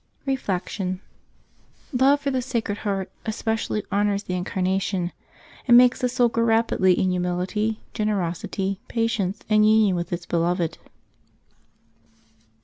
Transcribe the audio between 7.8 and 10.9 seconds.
generosity, patience, and union with its Be loved.